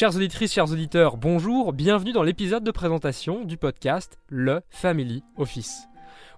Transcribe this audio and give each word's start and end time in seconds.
Chères 0.00 0.16
auditrices, 0.16 0.54
chers 0.54 0.72
auditeurs, 0.72 1.18
bonjour, 1.18 1.74
bienvenue 1.74 2.12
dans 2.12 2.22
l'épisode 2.22 2.64
de 2.64 2.70
présentation 2.70 3.44
du 3.44 3.58
podcast 3.58 4.18
Le 4.30 4.62
Family 4.70 5.22
Office. 5.36 5.88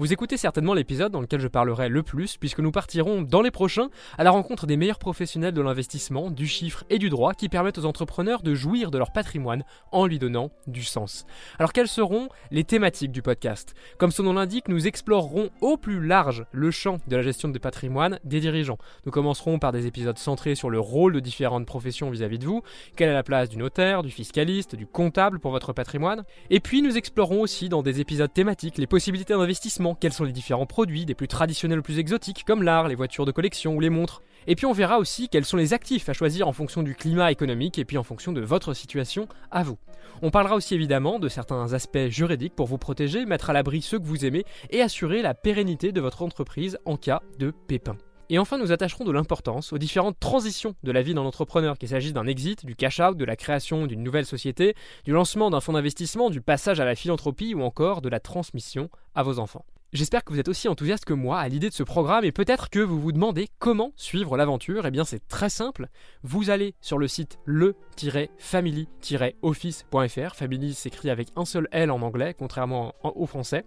Vous 0.00 0.12
écoutez 0.12 0.36
certainement 0.36 0.74
l'épisode 0.74 1.10
dans 1.10 1.20
lequel 1.20 1.40
je 1.40 1.48
parlerai 1.48 1.88
le 1.88 2.04
plus, 2.04 2.36
puisque 2.36 2.60
nous 2.60 2.70
partirons 2.70 3.22
dans 3.22 3.42
les 3.42 3.50
prochains 3.50 3.88
à 4.16 4.22
la 4.22 4.30
rencontre 4.30 4.64
des 4.64 4.76
meilleurs 4.76 5.00
professionnels 5.00 5.54
de 5.54 5.60
l'investissement, 5.60 6.30
du 6.30 6.46
chiffre 6.46 6.84
et 6.88 6.98
du 6.98 7.08
droit 7.08 7.34
qui 7.34 7.48
permettent 7.48 7.78
aux 7.78 7.84
entrepreneurs 7.84 8.42
de 8.42 8.54
jouir 8.54 8.92
de 8.92 8.98
leur 8.98 9.10
patrimoine 9.10 9.64
en 9.90 10.06
lui 10.06 10.20
donnant 10.20 10.52
du 10.68 10.84
sens. 10.84 11.26
Alors 11.58 11.72
quelles 11.72 11.88
seront 11.88 12.28
les 12.52 12.62
thématiques 12.62 13.10
du 13.10 13.22
podcast? 13.22 13.74
Comme 13.98 14.12
son 14.12 14.22
nom 14.22 14.34
l'indique, 14.34 14.68
nous 14.68 14.86
explorerons 14.86 15.50
au 15.60 15.76
plus 15.76 16.00
large 16.00 16.44
le 16.52 16.70
champ 16.70 16.98
de 17.08 17.16
la 17.16 17.22
gestion 17.22 17.48
des 17.48 17.58
patrimoines 17.58 18.20
des 18.22 18.38
dirigeants. 18.38 18.78
Nous 19.04 19.10
commencerons 19.10 19.58
par 19.58 19.72
des 19.72 19.88
épisodes 19.88 20.16
centrés 20.16 20.54
sur 20.54 20.70
le 20.70 20.78
rôle 20.78 21.12
de 21.12 21.18
différentes 21.18 21.66
professions 21.66 22.08
vis-à-vis 22.08 22.38
de 22.38 22.46
vous, 22.46 22.62
quelle 22.94 23.08
est 23.08 23.14
la 23.14 23.24
place 23.24 23.48
du 23.48 23.56
notaire, 23.56 24.04
du 24.04 24.12
fiscaliste, 24.12 24.76
du 24.76 24.86
comptable 24.86 25.40
pour 25.40 25.50
votre 25.50 25.72
patrimoine, 25.72 26.22
et 26.50 26.60
puis 26.60 26.82
nous 26.82 26.96
explorerons 26.96 27.40
aussi 27.40 27.68
dans 27.68 27.82
des 27.82 27.98
épisodes 27.98 28.32
thématiques 28.32 28.78
les 28.78 28.86
possibilités 28.86 29.34
d'investissement 29.34 29.87
quels 29.94 30.12
sont 30.12 30.24
les 30.24 30.32
différents 30.32 30.66
produits, 30.66 31.06
des 31.06 31.14
plus 31.14 31.28
traditionnels 31.28 31.78
ou 31.78 31.82
plus 31.82 31.98
exotiques, 31.98 32.44
comme 32.44 32.62
l'art, 32.62 32.88
les 32.88 32.94
voitures 32.94 33.26
de 33.26 33.32
collection 33.32 33.74
ou 33.74 33.80
les 33.80 33.90
montres. 33.90 34.22
Et 34.46 34.54
puis 34.54 34.66
on 34.66 34.72
verra 34.72 34.98
aussi 34.98 35.28
quels 35.28 35.44
sont 35.44 35.56
les 35.56 35.74
actifs 35.74 36.08
à 36.08 36.12
choisir 36.12 36.48
en 36.48 36.52
fonction 36.52 36.82
du 36.82 36.94
climat 36.94 37.30
économique 37.30 37.78
et 37.78 37.84
puis 37.84 37.98
en 37.98 38.02
fonction 38.02 38.32
de 38.32 38.40
votre 38.40 38.72
situation 38.72 39.28
à 39.50 39.62
vous. 39.62 39.78
On 40.22 40.30
parlera 40.30 40.54
aussi 40.54 40.74
évidemment 40.74 41.18
de 41.18 41.28
certains 41.28 41.74
aspects 41.74 42.08
juridiques 42.08 42.54
pour 42.56 42.66
vous 42.66 42.78
protéger, 42.78 43.26
mettre 43.26 43.50
à 43.50 43.52
l'abri 43.52 43.82
ceux 43.82 43.98
que 43.98 44.06
vous 44.06 44.24
aimez 44.24 44.44
et 44.70 44.80
assurer 44.80 45.22
la 45.22 45.34
pérennité 45.34 45.92
de 45.92 46.00
votre 46.00 46.22
entreprise 46.22 46.78
en 46.86 46.96
cas 46.96 47.22
de 47.38 47.50
pépin. 47.50 47.96
Et 48.30 48.38
enfin, 48.38 48.58
nous 48.58 48.72
attacherons 48.72 49.04
de 49.04 49.12
l'importance 49.12 49.72
aux 49.72 49.78
différentes 49.78 50.20
transitions 50.20 50.74
de 50.82 50.92
la 50.92 51.00
vie 51.00 51.14
d'un 51.14 51.22
entrepreneur, 51.22 51.78
qu'il 51.78 51.88
s'agisse 51.88 52.12
d'un 52.12 52.26
exit, 52.26 52.66
du 52.66 52.76
cash-out, 52.76 53.16
de 53.16 53.24
la 53.24 53.36
création 53.36 53.86
d'une 53.86 54.02
nouvelle 54.02 54.26
société, 54.26 54.74
du 55.04 55.12
lancement 55.12 55.48
d'un 55.48 55.60
fonds 55.60 55.72
d'investissement, 55.72 56.28
du 56.28 56.42
passage 56.42 56.78
à 56.78 56.84
la 56.84 56.94
philanthropie 56.94 57.54
ou 57.54 57.62
encore 57.62 58.02
de 58.02 58.10
la 58.10 58.20
transmission 58.20 58.90
à 59.14 59.22
vos 59.22 59.38
enfants. 59.38 59.64
J'espère 59.94 60.22
que 60.22 60.34
vous 60.34 60.38
êtes 60.38 60.48
aussi 60.48 60.68
enthousiaste 60.68 61.06
que 61.06 61.14
moi 61.14 61.38
à 61.38 61.48
l'idée 61.48 61.70
de 61.70 61.74
ce 61.74 61.82
programme 61.82 62.22
et 62.22 62.30
peut-être 62.30 62.68
que 62.68 62.78
vous 62.78 63.00
vous 63.00 63.10
demandez 63.10 63.48
comment 63.58 63.94
suivre 63.96 64.36
l'aventure. 64.36 64.84
Eh 64.84 64.90
bien 64.90 65.04
c'est 65.04 65.26
très 65.28 65.48
simple, 65.48 65.88
vous 66.22 66.50
allez 66.50 66.74
sur 66.82 66.98
le 66.98 67.08
site 67.08 67.38
le-family-office.fr, 67.46 70.34
family 70.34 70.74
s'écrit 70.74 71.08
avec 71.08 71.28
un 71.36 71.46
seul 71.46 71.68
L 71.72 71.90
en 71.90 72.02
anglais 72.02 72.34
contrairement 72.38 72.94
au 73.02 73.24
français, 73.24 73.64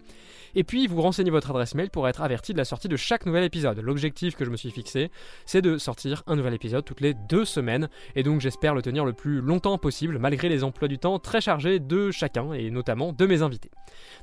et 0.54 0.62
puis 0.62 0.86
vous 0.86 1.02
renseignez 1.02 1.32
votre 1.32 1.50
adresse 1.50 1.74
mail 1.74 1.90
pour 1.90 2.06
être 2.06 2.22
averti 2.22 2.52
de 2.52 2.58
la 2.58 2.64
sortie 2.64 2.86
de 2.86 2.96
chaque 2.96 3.26
nouvel 3.26 3.42
épisode. 3.42 3.80
L'objectif 3.80 4.36
que 4.36 4.44
je 4.44 4.50
me 4.50 4.56
suis 4.56 4.70
fixé, 4.70 5.10
c'est 5.44 5.60
de 5.60 5.76
sortir 5.76 6.22
un 6.28 6.36
nouvel 6.36 6.54
épisode 6.54 6.84
toutes 6.84 7.00
les 7.00 7.14
deux 7.14 7.44
semaines, 7.44 7.88
et 8.14 8.22
donc 8.22 8.40
j'espère 8.40 8.76
le 8.76 8.82
tenir 8.82 9.04
le 9.04 9.12
plus 9.12 9.40
longtemps 9.40 9.76
possible 9.76 10.20
malgré 10.20 10.48
les 10.48 10.62
emplois 10.62 10.86
du 10.86 10.98
temps 10.98 11.18
très 11.18 11.40
chargés 11.40 11.80
de 11.80 12.12
chacun 12.12 12.52
et 12.52 12.70
notamment 12.70 13.12
de 13.12 13.26
mes 13.26 13.42
invités. 13.42 13.72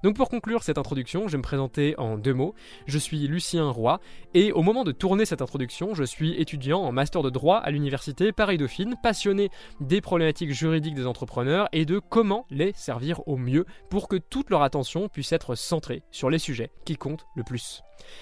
Donc 0.03 0.16
pour 0.16 0.30
conclure 0.30 0.64
cette 0.64 0.78
introduction, 0.78 1.28
je 1.28 1.34
vais 1.34 1.38
me 1.38 1.44
présenter 1.44 1.95
en 1.98 2.17
deux 2.17 2.34
mots. 2.34 2.56
Je 2.86 2.98
suis 2.98 3.28
Lucien 3.28 3.70
Roy 3.70 4.00
et 4.34 4.52
au 4.52 4.62
moment 4.62 4.84
de 4.84 4.92
tourner 4.92 5.25
cette 5.25 5.42
introduction, 5.42 5.94
je 5.94 6.03
suis 6.03 6.39
étudiant 6.39 6.81
en 6.81 6.92
master 6.92 7.22
de 7.22 7.30
droit 7.30 7.58
à 7.58 7.72
l'université 7.72 8.31
Paris-Dauphine, 8.31 8.95
passionné 9.02 9.50
des 9.80 10.02
problématiques 10.02 10.53
juridiques 10.53 10.95
des 10.95 11.08
entrepreneurs 11.08 11.67
et 11.72 11.86
de 11.86 12.00
comment 12.00 12.45
les 12.50 12.73
servir 12.73 13.28
au 13.28 13.38
mieux 13.38 13.66
pour 13.90 14.08
que 14.08 14.17
toute 14.17 14.50
leur 14.50 14.62
attention 14.62 15.09
puisse 15.09 15.31
être 15.31 15.56
centrée 15.56 16.03
sur 16.12 16.30
les 16.30 16.40
sujets 16.40 16.72
qui 16.86 16.95
comptent 16.95 17.25
le 17.36 17.44
plus. 17.44 17.81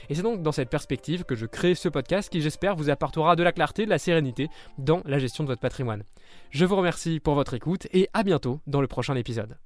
Et 0.10 0.16
c'est 0.16 0.22
donc 0.22 0.42
dans 0.42 0.52
cette 0.52 0.70
perspective 0.70 1.24
que 1.24 1.36
je 1.36 1.46
crée 1.46 1.76
ce 1.76 1.90
podcast 1.90 2.30
qui 2.32 2.42
j'espère 2.42 2.76
vous 2.76 2.90
apportera 2.90 3.36
de 3.36 3.44
la 3.44 3.52
clarté, 3.52 3.86
de 3.86 3.90
la 3.90 4.00
sérénité 4.00 4.50
dans 4.78 5.02
la 5.06 5.20
gestion 5.20 5.44
de 5.44 5.50
votre 5.50 5.62
patrimoine. 5.62 6.04
Je 6.50 6.66
vous 6.66 6.76
remercie 6.76 7.20
pour 7.20 7.36
votre 7.36 7.54
écoute 7.54 7.88
et 7.92 8.10
à 8.14 8.24
bientôt 8.24 8.60
dans 8.68 8.82
le 8.82 8.88
prochain 8.88 9.16
épisode. 9.16 9.58